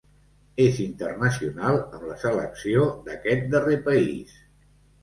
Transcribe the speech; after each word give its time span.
És 0.63 0.79
internacional 0.85 1.79
amb 1.83 2.09
la 2.13 2.17
selecció 2.25 2.89
d'aquest 3.07 3.47
darrer 3.55 3.81
país. 3.91 4.39